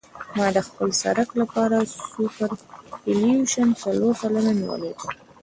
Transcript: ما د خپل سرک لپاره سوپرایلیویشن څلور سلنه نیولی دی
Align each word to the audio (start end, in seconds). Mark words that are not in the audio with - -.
ما 0.37 0.47
د 0.55 0.57
خپل 0.67 0.89
سرک 1.01 1.29
لپاره 1.41 1.77
سوپرایلیویشن 2.11 3.67
څلور 3.83 4.13
سلنه 4.21 4.51
نیولی 4.59 4.91
دی 4.97 5.05